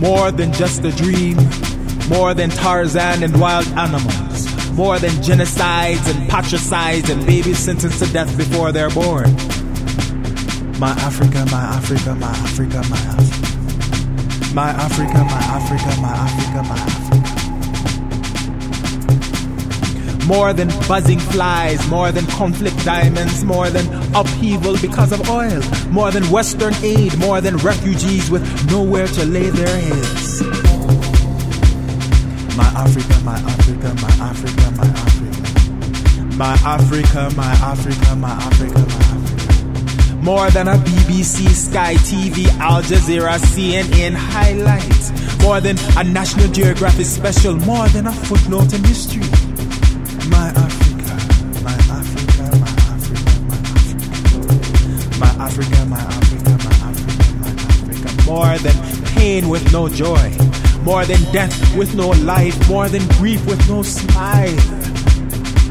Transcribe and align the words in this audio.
More 0.00 0.30
than 0.30 0.52
just 0.52 0.84
a 0.84 0.92
dream, 0.92 1.36
more 2.08 2.34
than 2.34 2.50
Tarzan 2.50 3.22
and 3.22 3.40
wild 3.40 3.66
animals, 3.68 4.72
more 4.72 4.98
than 4.98 5.10
genocides 5.22 6.08
and 6.12 6.28
patricides 6.30 7.10
and 7.10 7.26
babies 7.26 7.58
sentenced 7.58 8.02
to 8.02 8.12
death 8.12 8.36
before 8.36 8.72
they're 8.72 8.90
born. 8.90 9.32
My 10.78 10.92
Africa, 10.92 11.46
my 11.50 11.62
Africa, 11.76 12.14
my 12.14 12.30
Africa, 12.30 12.82
my 12.88 12.96
Africa. 12.96 14.54
My 14.54 14.70
Africa, 14.70 15.12
my 15.12 15.42
Africa, 15.58 16.00
my 16.00 16.08
Africa, 16.08 16.62
my 16.62 16.76
Africa. 16.76 17.19
More 20.30 20.52
than 20.52 20.68
buzzing 20.86 21.18
flies, 21.18 21.84
more 21.88 22.12
than 22.12 22.24
conflict 22.26 22.84
diamonds, 22.84 23.42
more 23.42 23.68
than 23.68 23.84
upheaval 24.14 24.76
because 24.80 25.10
of 25.10 25.28
oil, 25.28 25.60
more 25.90 26.12
than 26.12 26.22
Western 26.30 26.72
aid, 26.84 27.18
more 27.18 27.40
than 27.40 27.56
refugees 27.56 28.30
with 28.30 28.44
nowhere 28.70 29.08
to 29.08 29.24
lay 29.26 29.50
their 29.50 29.66
heads. 29.66 30.40
My 32.56 32.70
Africa, 32.78 33.20
my 33.24 33.38
Africa, 33.38 33.92
my 34.00 34.12
Africa, 34.30 34.70
my 34.76 34.86
Africa. 34.86 36.36
My 36.36 36.54
Africa, 36.64 37.32
my 37.36 37.52
Africa, 37.72 38.14
my 38.14 38.30
Africa, 38.30 38.86
my 38.86 39.02
Africa. 39.10 40.14
More 40.22 40.48
than 40.50 40.68
a 40.68 40.76
BBC, 40.76 41.48
Sky 41.48 41.94
TV, 41.94 42.46
Al 42.60 42.82
Jazeera, 42.82 43.36
CNN 43.36 44.14
highlight. 44.14 45.42
More 45.42 45.60
than 45.60 45.76
a 45.98 46.04
National 46.04 46.46
Geographic 46.52 47.06
special, 47.06 47.56
more 47.56 47.88
than 47.88 48.06
a 48.06 48.12
footnote 48.12 48.72
in 48.72 48.84
history. 48.84 49.26
Africa. 55.50 55.84
My 55.86 55.98
Africa, 55.98 56.50
my 56.62 56.70
Africa, 56.86 57.34
my 57.40 57.48
Africa. 57.50 58.08
More 58.24 58.56
than 58.58 59.04
pain 59.16 59.48
with 59.48 59.72
no 59.72 59.88
joy. 59.88 60.30
More 60.84 61.04
than 61.04 61.20
death 61.32 61.76
with 61.76 61.94
no 61.96 62.10
life. 62.10 62.68
More 62.68 62.88
than 62.88 63.04
grief 63.18 63.44
with 63.46 63.68
no 63.68 63.82
smile. 63.82 64.54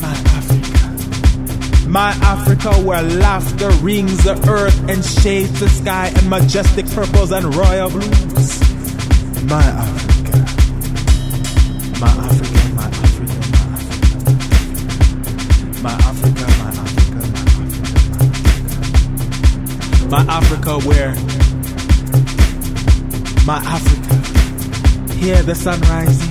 My 0.00 0.16
Africa. 0.38 1.88
My 1.88 2.10
Africa 2.20 2.72
where 2.82 3.02
laughter 3.02 3.70
rings 3.80 4.24
the 4.24 4.34
earth 4.50 4.76
and 4.90 5.04
shades 5.04 5.60
the 5.60 5.68
sky 5.68 6.10
and 6.16 6.28
majestic 6.28 6.86
purples 6.86 7.30
and 7.30 7.54
royal 7.54 7.90
blues. 7.90 8.60
My 9.44 9.62
Africa. 9.62 10.38
My 12.00 12.08
Africa, 12.08 12.68
my 12.74 12.86
Africa, 12.86 13.38
my 13.52 13.62
Africa. 13.78 14.32
My 15.82 15.92
Africa, 15.92 16.09
my 20.10 20.24
Africa. 20.28 20.78
Where 20.80 21.14
my 23.46 23.58
Africa. 23.64 24.14
Hear 25.14 25.42
the 25.42 25.54
sun 25.54 25.80
rising, 25.82 26.30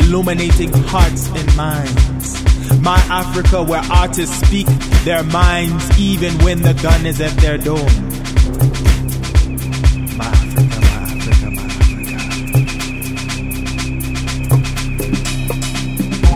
illuminating 0.00 0.72
hearts 0.72 1.28
and 1.28 1.56
minds. 1.56 2.80
My 2.80 2.98
Africa, 3.10 3.62
where 3.62 3.82
artists 3.90 4.36
speak 4.46 4.66
their 5.04 5.22
minds 5.24 5.98
even 5.98 6.32
when 6.44 6.62
the 6.62 6.74
gun 6.74 7.04
is 7.06 7.20
at 7.20 7.36
their 7.38 7.58
door. 7.58 7.84
My 10.16 10.26
Africa, 10.26 10.80
my 10.80 10.96
Africa, 11.14 11.50
my 11.50 11.64
Africa. 11.64 12.18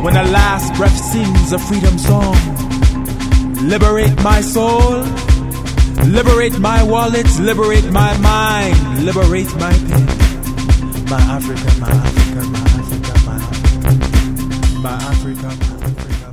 When 0.03 0.15
the 0.15 0.25
last 0.25 0.75
breath 0.75 0.99
sings 1.13 1.53
a 1.53 1.59
freedom 1.59 1.99
song, 1.99 2.37
liberate 3.69 4.17
my 4.23 4.41
soul, 4.41 5.05
liberate 6.15 6.59
my 6.61 6.81
wallets, 6.85 7.41
liberate 7.41 7.91
my 7.91 8.17
mind, 8.19 9.05
liberate 9.05 9.53
my 9.57 9.73
pen. 9.73 10.07
My 11.11 11.21
Africa, 11.21 11.81
my 11.81 11.91
Africa, 11.91 12.41
my 12.55 12.61
Africa, 12.81 13.15
my 13.27 13.37
Africa, 13.37 14.81
my 14.81 14.93
Africa, 14.93 15.43
my 15.43 15.87
Africa. 15.87 16.24